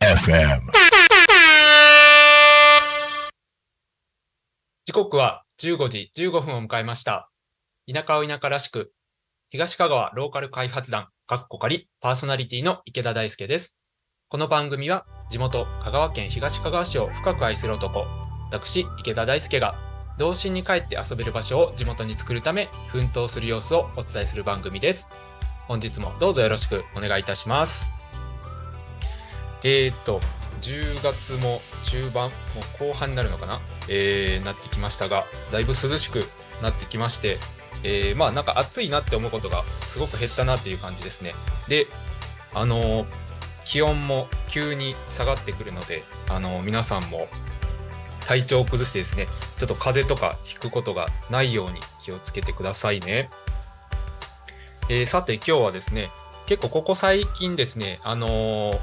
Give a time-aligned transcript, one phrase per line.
[0.00, 0.60] FM.
[4.84, 7.30] 時刻は15時15分を迎えました。
[7.90, 8.92] 田舎を田舎らしく、
[9.48, 13.78] 東香川ローカル開発団、かっこかり、パーソナリティの池田大輔です。
[14.28, 18.04] この番組は、地元香川県東香川市を深く愛する男、
[18.50, 19.87] 私、池田大輔が、
[20.18, 25.08] 童心に帰って遊べる場所を地元に作るため、奮闘する様子をお伝えする番組です。
[25.68, 27.94] 本日もどうぞよろしくお願いいたします。
[29.62, 30.20] えーと、
[30.60, 32.32] 10月も中盤、も
[32.82, 33.60] う後半になるのかな？
[33.88, 36.24] えー、なってきましたが、だいぶ涼しく
[36.62, 37.38] なってきまして、
[37.84, 41.32] えー、まあなんか暑いなって思うことがすごく減ったなっていう感じですね。
[41.68, 41.86] で、
[42.54, 43.06] あのー
[43.64, 47.28] 気温も急に下がってくるので、あのー皆さんも
[48.28, 53.30] 体調を崩してですね、ちょっと風邪とかひくことがないように気をつけてくださいね。
[54.90, 56.10] えーさて今日はですね、
[56.46, 58.80] 結構ここ最近ですね、あのー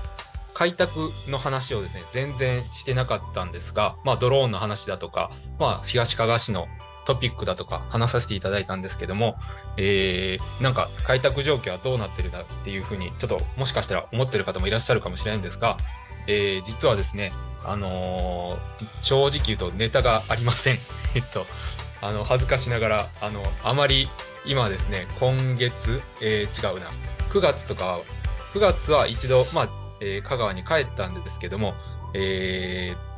[0.55, 6.67] 開拓の話をですね、全然してなかったんですが、まあドローンの話だとか、まあ東かが市の
[7.05, 9.37] トピックだとか話させていただいたんですけども、
[9.77, 15.77] えー、なんか開拓状況はどうなってるんだっていうふうに、ちょっともしかしたら思ってる方もいらっしゃるかもしれないんですが、
[16.27, 17.31] えー、実はですね、
[17.63, 20.79] あのー正直言うとネタがありません。
[21.15, 21.45] えっと、
[22.01, 24.09] あの、恥ずかしながら、あの、あまり
[24.45, 26.91] 今ですね、今月、えー違うな、
[27.29, 27.99] 9月とか、
[28.53, 29.69] 9月は一度、まあ、
[30.01, 31.75] えー香川に帰ったんですけども、
[32.13, 33.15] えー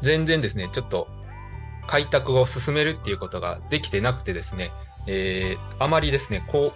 [0.00, 1.08] 全然ですね、ちょっと
[1.88, 4.70] 開拓を進めるっていうことができてなくてですね、
[5.08, 6.72] えーあまりですね、こ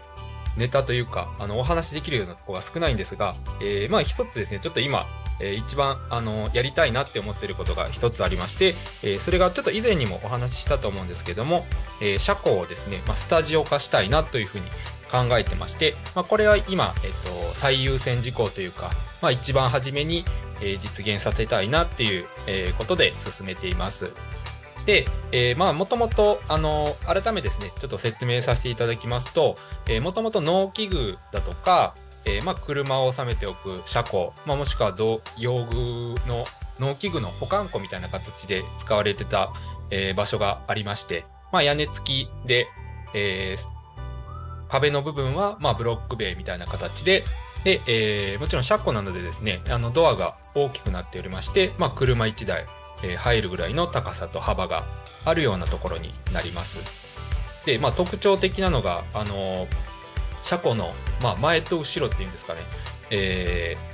[0.57, 5.07] う、ネタというか、あの、お話できるようなとこが少ないんですが、えーまあ一つですね、ちょっと今、
[5.41, 11.67] えー一番、あの、やりたいなって思ってることが一つありまして、えーそれがちょっと以前にもお話ししたと思うんですけども、
[12.01, 14.67] えー車庫をですね、まあ、スタジオ化したいなというふうに
[15.11, 20.25] 考えてまして、まあ、これは今、えっと、最優先事項というか、まあ、一番初めに、
[20.61, 24.11] えー実現させたいなっていう、えーことで進めています。
[24.87, 29.57] で、えーまあ、もともと、あの、改めですね、ちょっと説明させていただきますと、
[29.87, 31.95] えーもともと農機具だとか、
[32.25, 34.95] えーまあ、車を収めておく車庫、まあ、もしくは
[35.39, 36.45] 用具の
[36.79, 39.53] 農機具の保管庫みたいな形で使われてた、
[39.91, 42.67] えー場所がありまして、まあ、屋根付きで、
[43.15, 43.83] えー
[44.69, 47.25] 壁の部分は、まあ、ブロック塀みたいな形で、
[47.63, 52.65] で、えーもちろん車庫なのでですね、あの、ドアが大きくなっておりまして、まあ、車1台、
[53.03, 54.85] え入るぐらいの高さと幅が
[55.25, 56.79] あるようなところになります。
[57.65, 59.69] で、まあ、特徴的なのが、あの
[60.43, 60.93] 車庫の、
[61.23, 62.61] まあ、前と後ろっていうんですかね、
[63.11, 63.93] えー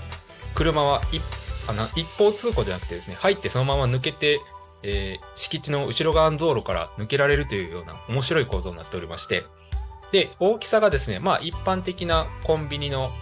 [0.55, 1.23] 車は一
[1.69, 4.41] あな一方通行じゃなくてですね、入ってそのまま抜けて、
[4.83, 9.45] えー敷地の後ろ側の道路から抜けられるというような面白い構造になっておりまして、
[10.11, 13.13] で、大きさがですね、まあ一般的なコンビニの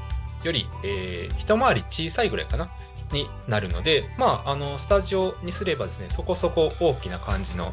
[0.45, 2.71] より、えー一回り小さいぐらいかな。
[3.13, 7.73] になるので、まあ、あの、スタジオにすればですね、そこそこ大きな感じの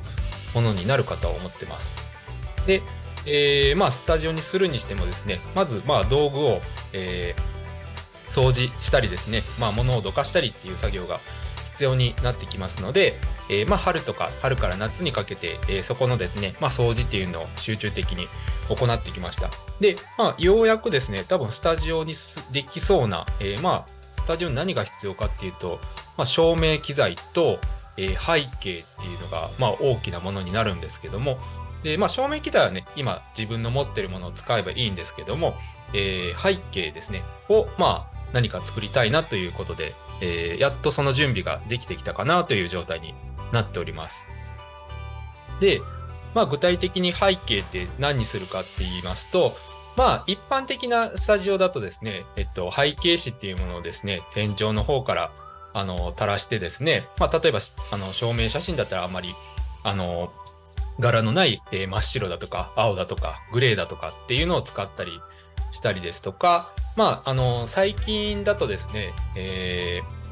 [0.53, 1.97] ものになるかとは思ってます。
[2.67, 2.81] で、
[3.25, 6.61] えーまあ、スタジオにするにしてもですね、まず、まあ、道具を、
[6.94, 7.53] えー
[8.29, 11.19] 掃除したりですね、まあ、物をどかしたりっていう作業が
[11.73, 18.27] 必要になってきますので、えーまあ、春とか、春から夏にかけて、えーそこのですね、まあ、掃除っていうのを集中的に
[18.69, 19.51] 行ってきました。
[19.79, 23.92] で、まあ、ようやくですね、多分スタジオにすできそうな、えーまあ、
[24.23, 25.81] スタジオに何が必要かっていうと、
[26.16, 27.59] まあ、照明機材と、
[27.97, 31.38] えー背景っていうのが、まあ、大きなものになるんですけども、
[31.84, 35.56] で、まあ、照明機材はね、今自分の持ってるものを使えばいいんですけども、
[35.94, 43.13] えー背景ですね、を、まあ、何か作りたいなということで、えーやっとその準備ができてきたかなという状態に
[43.51, 44.29] なっております。
[45.59, 45.81] で、
[46.33, 49.57] まあ、具体的に背景って何にするかって言いますと、
[49.95, 55.31] まあ、一般的なスタジオだとですね、えっと、背景紙っていうものをですね、天井の方から、
[55.73, 57.59] あの、垂らしてですね、まあ、例えば、
[57.91, 59.35] あの、照明写真だったらあまり、
[59.83, 60.31] あの、
[60.99, 65.21] 柄のない、えー真っ白だとか、青だとか、グレーだとかっていうのを使ったり
[65.71, 70.22] したりですとか、まあ、あの、最近だとですね、えー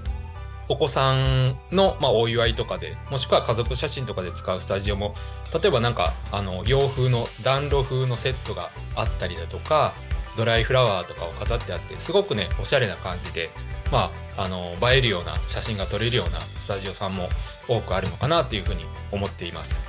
[0.69, 5.15] お子さんの、まあ、お祝いとかで、もしくは家族写真とかで使うスタジオも、
[5.53, 9.93] 例えばなんか、あの、洋風の暖炉風のセットがあったりだとか、
[10.37, 13.49] ドライフラワーとかを飾ってあって、すごくね、おしゃれな感じで、
[13.91, 17.29] まあ、あの、映えるような写真が撮れるようなスタジオさんも
[17.67, 19.83] 多くあるのかなというふうに思っています。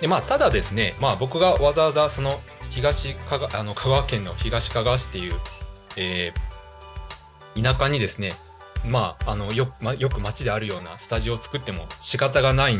[0.00, 5.34] で、まあ、ただですね、まあ、僕がわざわざその、東かが、あの、香川県の東かがわ市っていう、
[5.96, 6.56] えー
[7.62, 8.34] 田舎にですね、
[8.86, 12.78] まあ、あの、よ、ま、よく街であるようなスタジオを作っても仕方がない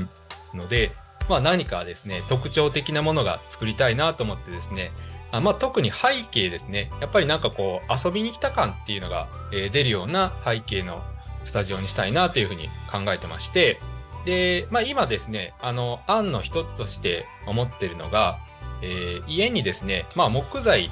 [0.55, 0.93] ので、
[1.29, 4.93] まあ何かですね、特徴的なものが作りたいなと思ってですね、
[5.33, 6.91] あまあ特に背景ですね。
[7.01, 11.03] やっぱりなんかこう遊びに来た感っていうのが、えー出るような背景の
[11.45, 13.81] スタジオにしたいなというふうに考えてまして、
[14.25, 18.39] で、まあ今ですね、あの、案の一つとして思ってるのが、
[18.83, 20.91] えー家にですね、まあ木材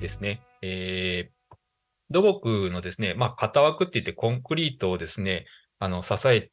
[0.00, 1.41] ですね、えー
[2.12, 5.46] 土木のですね、まあ型枠って言ってコンクリートをですね、
[5.78, 6.50] あの、支え、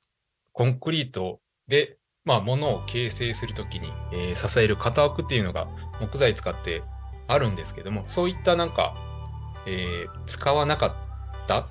[0.53, 5.67] コンクリートで、まあ物を形成するときに、えー支える型枠っていうのが
[5.99, 6.81] 木材使って
[7.27, 8.95] あるんですけども、そういったなんか、
[9.67, 11.67] えー使わなかった、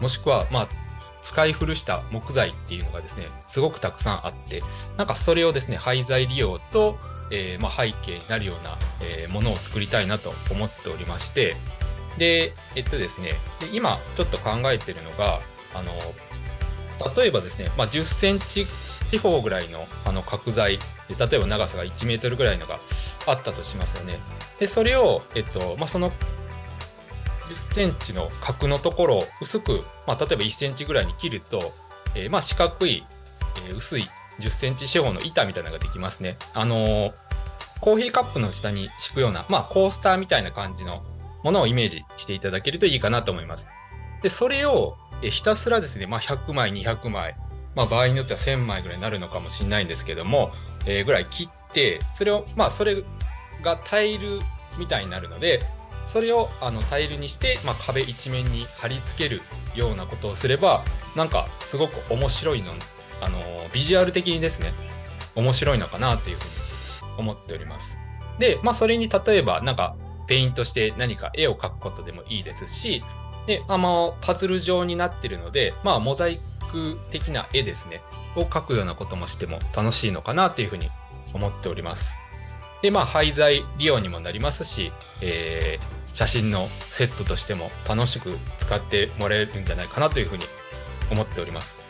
[0.00, 0.68] もしくは、まあ、
[1.22, 4.62] 使い古した木材っていうのがですね、すごくたくさんあって、
[4.96, 6.98] なんかそれをですね、廃材利用と、
[7.32, 11.56] えーまあ、背景になるような、えものを作りたいなと思っておりまして、
[12.18, 15.40] で、えっとですね、で今ちょっと考えてるのが、
[15.74, 15.92] あの、
[17.14, 18.66] 例えばですね、まあ、10センチ
[19.12, 20.78] 四方ぐらいのあの角材、
[21.08, 22.80] 例えば長さが1メートルぐらいのが
[23.26, 24.18] あったとしますよね。
[24.58, 26.10] で、それを、えっと、まあ、その
[27.48, 31.72] 10センチの角のところを薄く、まあ、例えば1センチぐらいに切ると、
[32.14, 33.06] えーまあ、四角い、
[33.66, 34.08] えー薄い
[34.40, 36.36] 10センチ四方の板みたいなのができますね。
[36.54, 37.12] あのー
[37.80, 41.02] コーヒーカップの下に敷くような、まあ、コースターみたいな感じの
[41.46, 43.68] ものをイメージしていただけるといいかなと思います。
[44.20, 47.36] で、それを、ひたすらですね、まあ、100枚、200枚、
[47.76, 50.50] まあ、場合によっては1000枚ぐらいになるのかもしれないんですけども、
[50.88, 53.04] えーぐらい切って、それを、まあ、それ
[53.62, 54.40] がタイル
[54.76, 55.60] みたいになるので、
[56.08, 59.40] それをあのタイルにして、まあ、壁一面に貼り付ける
[59.76, 60.84] ようなことをすれば、
[61.14, 62.72] なんかすごく面白いの、
[63.20, 63.38] あの
[63.72, 64.72] ビジュアル的にですね、
[65.36, 66.50] 面白いのかなっていうふうに
[67.18, 67.96] 思っております。
[68.40, 69.96] で、まあ、それに例えば、なんか、
[70.26, 73.02] ペイントして何か絵を描くことでもいいですし、
[73.46, 76.40] で、あの、パズル状になってるので、まあ、モザイ
[76.70, 78.00] ク的な絵ですね、
[78.34, 80.88] を描くようなこともしても楽しいのかなっていうふうに
[81.32, 82.18] 思っております。
[82.82, 90.44] で、まあ、廃材利用にもなりますし、えー写真のセットとしても楽しく使ってもらえるんじゃないかなというふうに
[91.10, 91.82] 思っております。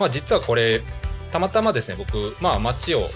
[0.00, 0.82] まあ、実はこれ、
[1.30, 3.08] たまたまですね、僕、まあ、街を、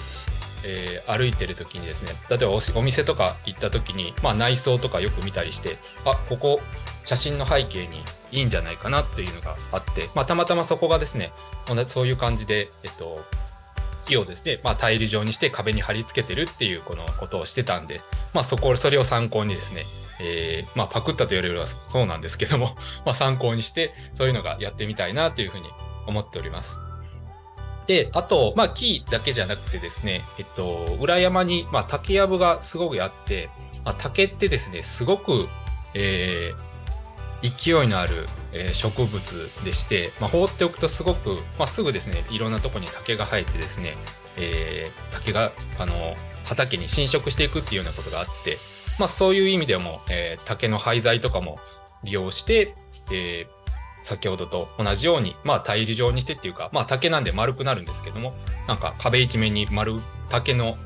[0.65, 6.61] えー歩いてる時にですね、例えばお店とか行った時に、まあ、内装とかよく見たりして、あ、ここ、
[7.05, 11.33] 写真の背景にいいんじゃないかなっていうのがあって、まあ、たまたまそこがですね、
[11.87, 13.25] そういう感じで、えっと、
[14.05, 18.01] 木をですね、まあ、タイル状にして壁に貼り付けてるっていうこのことをしてたんで、
[18.33, 19.85] まあ、そこ、それを参考にですね、
[20.21, 25.69] えーまあ、パクったというよりはそうなんですけども、ま、参考にして、そういうのがやってみたいなというふうに
[26.07, 26.79] 思っております。
[27.87, 33.49] で、あと、まあ、木だけじゃなくてですね、えっと、裏山に、まあ、竹やぶがすごくあって、
[33.85, 35.49] まあ、竹ってですね、すごく、
[35.95, 36.73] えー
[37.43, 43.97] 勢いのある、えー植物でして、まあ、放っておくとすごく、まあ、すぐですね、いろんなとこに竹が生えてですね、
[44.37, 46.15] えー竹が、あの、
[46.45, 48.59] 畑に侵食していくっていうようなことがあって、
[49.01, 51.59] まあ、そういう意味でも、えー竹の廃材とかも
[52.05, 52.77] 利用して、
[53.11, 53.62] えー
[54.03, 58.35] 先ほどと同じように、まあ、タイル状にしてっていうか、まあ、竹なんで丸くなるんですけども、
[58.67, 60.77] なんか壁一面に丸、竹の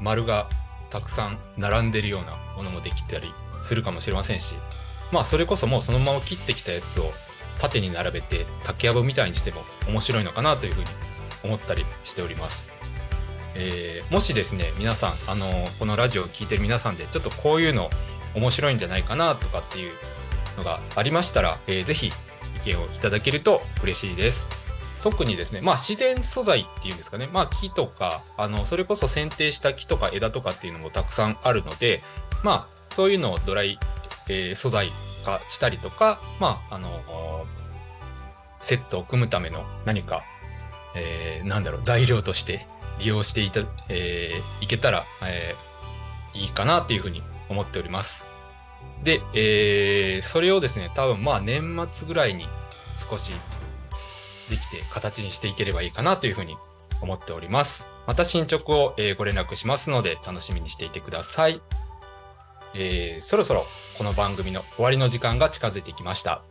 [0.00, 0.48] 丸が
[0.90, 3.32] たくさん並んでるようなものもできたり
[3.62, 4.54] するかもしれませんし、
[5.12, 7.12] まあ、それこそもうそのまま切ってきたやつを
[7.58, 10.86] 縦に並べて竹やぶみたいにしても面白いのかなというふうに
[11.42, 12.72] 思ったりしております。
[13.54, 15.46] えーもしですね、皆さん、あの
[15.78, 17.90] このラジオを聞いてる皆さんで、ちょっとこういうの
[18.34, 19.92] 面白いんじゃないかなとかっていう
[20.58, 22.12] のがありましたら、えーぜひ
[22.66, 24.48] 見をいただけると嬉しいです。
[25.02, 32.02] 特にですね、まあ自然素材っていうんですかね、まあ木とか、あの、それこそ剪定した木とか枝とかっていうのもたくさんあるので、
[32.42, 33.78] まあそういうのをドライ、
[34.28, 34.90] えー素材
[35.24, 37.46] 化したりとか、まああの、
[38.60, 40.24] セットを組むための何か、
[40.96, 42.66] えーなんだろう、材料として
[42.98, 45.66] 利用していた、えーいけたら、えー
[46.38, 48.26] いいかなっていうふうに思っております。
[49.02, 52.46] で、えーそれをですね、多分まあ年末ぐらいに
[52.94, 53.32] 少し
[54.50, 56.56] できて形にしていければいいかなというふうに
[57.02, 57.88] 思っております。
[58.06, 61.60] また進捗を、えーご連絡しますので楽しみにしていてください。
[62.74, 63.66] えーそろそろ
[63.98, 66.42] この番組の終わりの時間が近づいてきました。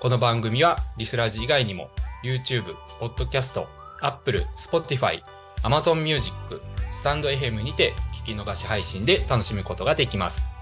[0.00, 1.90] この番組はリスラジ以外にも
[2.24, 3.64] YouTube、Podcast、
[4.00, 5.22] Apple、Spotify、
[5.62, 6.32] Amazon Music、
[6.76, 10.61] スタンド FM にて聞き逃し配信で楽しむことができます。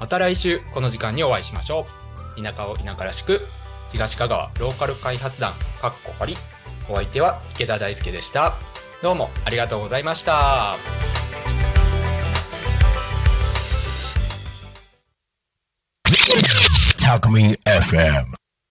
[0.00, 1.84] また来週この時間にお会いしましょ
[2.38, 2.42] う。
[2.42, 3.42] 田舎を田舎らしく、
[3.92, 6.36] 東香川ローカル開発団、かっこかり。
[6.88, 8.56] お相手は池田大輔でした。
[9.02, 10.76] どうもありがとうございました。
[16.98, 18.39] Talk Me FM.